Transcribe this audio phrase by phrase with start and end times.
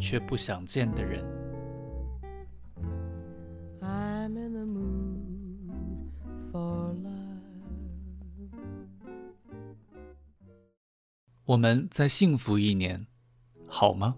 [0.00, 1.24] 却不想见的人。
[11.44, 13.06] 我们再幸福一年，
[13.66, 14.16] 好吗？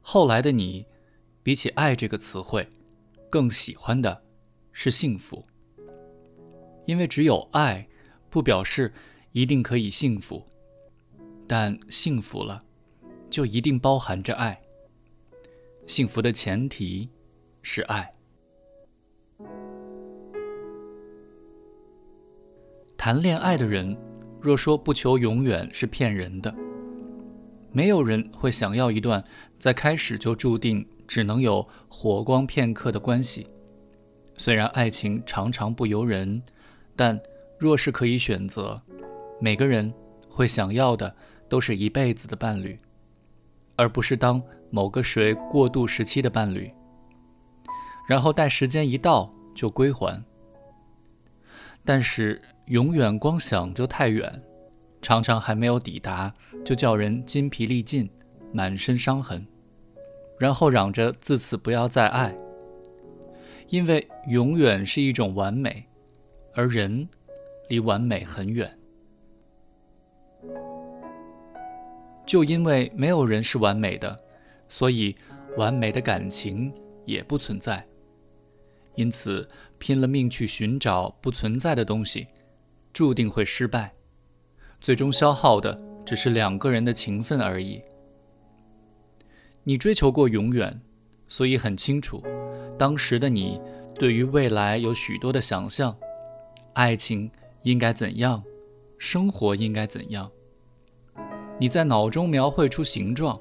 [0.00, 0.84] 后来的你，
[1.44, 2.68] 比起“爱”这个词汇，
[3.30, 4.24] 更喜欢的
[4.72, 5.46] 是幸福，
[6.86, 7.88] 因为只有爱，
[8.28, 8.92] 不表示
[9.30, 10.44] 一定可以幸福。
[11.46, 12.64] 但幸福了，
[13.30, 14.60] 就一定包含着爱。
[15.86, 17.08] 幸福的前提
[17.62, 18.12] 是爱。
[22.96, 23.96] 谈恋爱的人，
[24.40, 26.54] 若说不求永远，是骗人的。
[27.72, 29.24] 没有人会想要一段
[29.58, 33.46] 在开始就注定只能有火光片刻的关系。
[34.36, 36.42] 虽然爱情常常不由人，
[36.96, 37.18] 但
[37.58, 38.82] 若是可以选择，
[39.40, 39.92] 每个人
[40.28, 41.14] 会想要的。
[41.48, 42.78] 都是一辈子的伴侣，
[43.80, 46.70] 而不是当某个谁过渡时期的伴侣，
[48.06, 50.22] 然后待时间一到就归还。
[51.82, 54.30] 但是永远光想就太远，
[55.00, 56.30] 常常还没有抵达
[56.62, 58.06] 就叫人筋疲力尽、
[58.52, 59.46] 满身伤痕，
[60.38, 62.36] 然后嚷着自此不要再爱，
[63.68, 65.88] 因为永远是一种完美，
[66.52, 67.08] 而人
[67.70, 68.70] 离完美很远。
[72.30, 74.16] 就因为没有人是完美的，
[74.68, 75.16] 所以
[75.56, 76.72] 完美的感情
[77.04, 77.84] 也不存在。
[78.94, 82.28] 因此，拼了命去寻找不存在的东西，
[82.92, 83.92] 注定会失败，
[84.80, 87.82] 最终消耗的只是两个人的情分而已。
[89.64, 90.80] 你追求过永远，
[91.26, 92.22] 所以很清楚，
[92.78, 93.60] 当时的你
[93.96, 95.96] 对于未来有许多的想象：
[96.74, 97.28] 爱情
[97.62, 98.40] 应该怎样，
[98.98, 100.30] 生活应该怎样。
[101.60, 103.38] 你在脑中描绘出形状，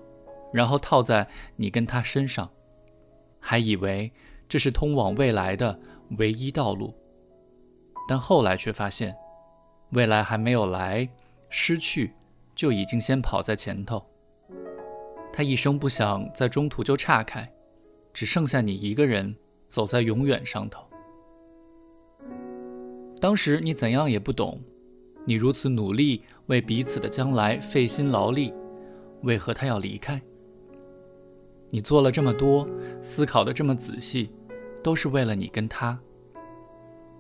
[0.52, 1.25] 然后套在
[1.56, 2.52] 你跟他身上，
[3.40, 4.12] 还以为
[4.50, 5.80] 这是通往未来的
[6.18, 6.94] 唯一道路，
[8.09, 9.16] 但后来却发现，
[9.91, 11.08] 未来还没有来，
[11.50, 12.13] 失去
[12.53, 14.06] 就已经先跑在前头。
[15.31, 17.50] 他一声不响，在中途就岔开，
[18.12, 19.34] 只剩下你一个人
[19.69, 20.84] 走在永远上头。
[23.22, 24.59] 当时你怎样也不懂。
[25.29, 28.51] 你如此努力为彼此的将来费心劳力，
[29.22, 30.19] 为何他要离开？
[31.69, 32.67] 你做了这么多，
[33.00, 34.31] 思考的这么仔细，
[34.84, 36.00] 都是为了你跟他。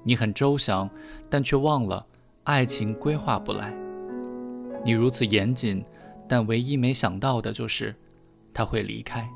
[0.01, 0.89] 你很周详，
[1.29, 2.03] 但却忘了
[2.45, 3.71] 爱情规划不来。
[4.83, 5.85] 你如此严谨，
[6.27, 7.93] 但唯一没想到的就是
[8.51, 9.29] 他会离开。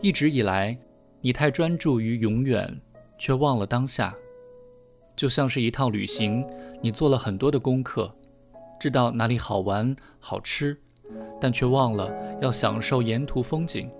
[0.00, 0.78] 一直以来，
[1.20, 2.80] 你太专注于永远，
[3.18, 4.14] 却忘了当下。
[5.16, 6.46] 就像是一趟旅行，
[6.82, 8.14] 你做了很多的功课，
[8.78, 10.78] 知道哪里好玩好吃，
[11.40, 13.90] 但却忘了要享受沿途风景。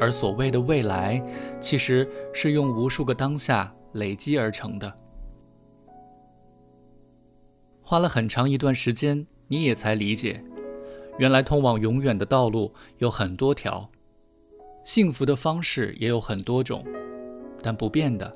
[0.00, 1.22] 而所谓的未来，
[1.60, 4.92] 其实是用无数个当下累积而成的。
[7.82, 10.42] 花了很长一段时间，你也才理解，
[11.18, 13.88] 原来通往永远的道路有很多条，
[14.82, 16.82] 幸福的方式也有很多种，
[17.62, 18.34] 但不变的。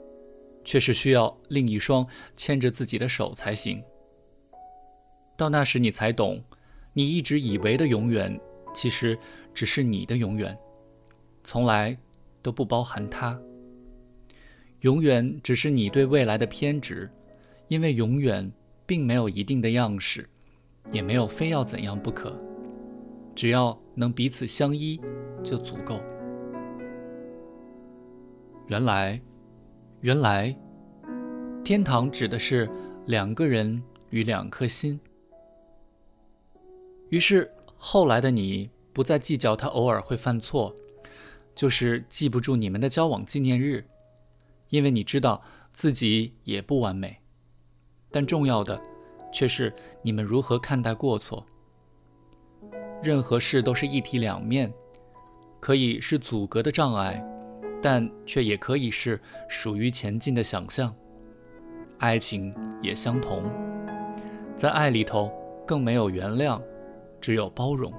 [0.66, 2.04] 却是需要另一双
[2.36, 3.80] 牵着自己的手才行。
[5.36, 6.42] 到那时，你才懂，
[6.92, 8.38] 你一直以为的永远，
[8.74, 9.16] 其实
[9.54, 10.58] 只是你的永远，
[11.44, 11.96] 从来
[12.42, 13.40] 都不包含他。
[14.80, 17.08] 永远只是你对未来的偏执，
[17.68, 18.50] 因为永远
[18.84, 20.28] 并没有一定的样式，
[20.90, 22.36] 也没有非要怎样不可，
[23.36, 25.00] 只要能彼此相依，
[25.44, 26.00] 就足够。
[28.66, 29.20] 原来。
[30.02, 30.54] 原来，
[31.64, 32.68] 天堂指的是
[33.06, 35.00] 两个人与两颗心。
[37.08, 40.74] 于是后来的你不再计较他偶尔会犯错，
[41.54, 43.84] 就是记不住你们的交往纪念日，
[44.68, 47.16] 因为你知道自己也不完美。
[48.10, 48.80] 但重要的
[49.32, 51.44] 却是你们如何看待过错。
[53.02, 54.72] 任何事都是一体两面，
[55.58, 57.24] 可以是阻隔的障碍。
[57.82, 60.94] 但却也可以是属于前进的想象，
[61.98, 63.44] 爱情也相同，
[64.56, 65.30] 在爱里头
[65.66, 66.60] 更没有原谅，
[67.20, 67.92] 只有包容。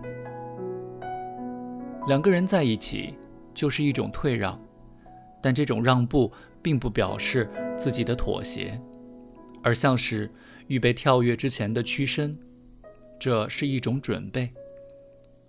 [2.08, 3.18] 两个人在一起
[3.54, 4.60] 就是一种退让，
[5.42, 6.32] 但这种让步
[6.62, 8.80] 并不表示自己的妥协，
[9.62, 10.30] 而像是
[10.68, 12.38] 预备跳跃之前的屈身，
[13.20, 14.52] 这是一种准备，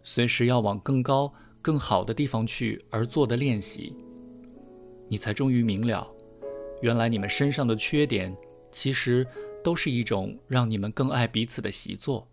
[0.02, 1.32] 随时要往更高、
[1.62, 3.96] 更好的地方去而做的练习。
[5.08, 6.06] 你才终于明了，
[6.82, 8.36] 原来你们身上的缺点，
[8.70, 9.26] 其实
[9.64, 12.28] 都是一种让你们更爱彼此的习作。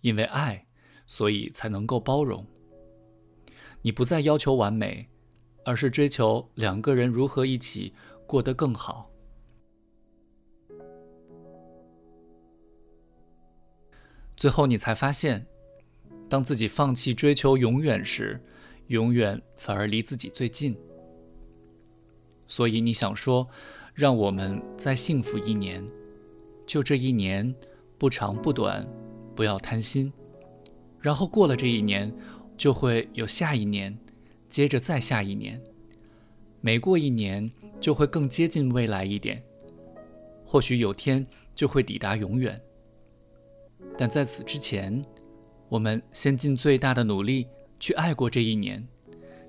[0.00, 0.66] 因为爱，
[1.06, 2.46] 所以才能够包容。
[3.82, 5.08] 你不再要求完美，
[5.64, 7.92] 而是追求两个人如何一起
[8.26, 9.10] 过得更好。
[14.36, 15.46] 最后，你才发现，
[16.28, 18.40] 当自己放弃追求永远时，
[18.86, 20.74] 永远反而离自己最近。
[22.50, 23.48] 所以你想说，
[23.94, 25.86] 让我们再幸福一年，
[26.66, 27.54] 就这一年，
[27.96, 28.84] 不长不短，
[29.36, 30.12] 不要贪心。
[30.98, 32.12] 然后过了这一年，
[32.56, 33.96] 就会有下一年，
[34.48, 35.62] 接着再下一年，
[36.60, 37.48] 每过一年
[37.80, 39.40] 就会更接近未来一点。
[40.44, 41.24] 或许有天
[41.54, 42.60] 就会抵达永远。
[43.96, 45.00] 但在此之前，
[45.68, 47.46] 我们先尽最大的努力
[47.78, 48.84] 去爱过这一年，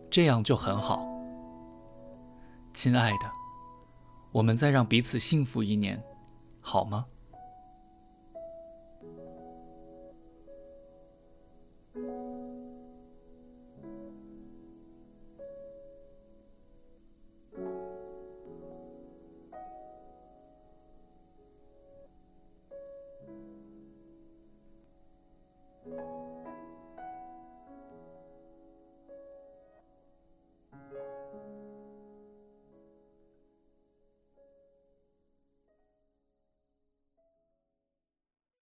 [0.07, 1.10] 这样就很好。
[2.73, 3.31] 亲爱的，
[4.31, 6.01] 我们再让彼此幸福一年，
[6.61, 7.05] 好吗？